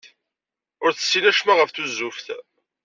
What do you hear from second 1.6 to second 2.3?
tuzzuft.